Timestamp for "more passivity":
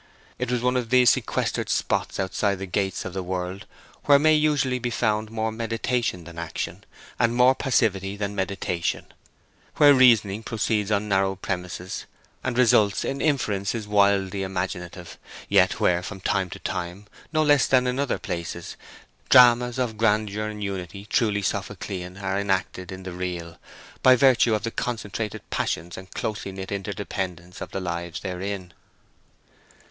7.35-8.15